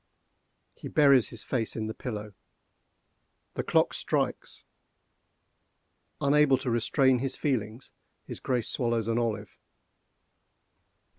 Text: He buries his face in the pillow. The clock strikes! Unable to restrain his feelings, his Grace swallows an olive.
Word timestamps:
He 0.73 0.87
buries 0.87 1.29
his 1.29 1.43
face 1.43 1.75
in 1.75 1.85
the 1.85 1.93
pillow. 1.93 2.33
The 3.53 3.61
clock 3.61 3.93
strikes! 3.93 4.63
Unable 6.19 6.57
to 6.57 6.71
restrain 6.71 7.19
his 7.19 7.35
feelings, 7.37 7.91
his 8.23 8.39
Grace 8.39 8.67
swallows 8.67 9.07
an 9.07 9.19
olive. 9.19 9.59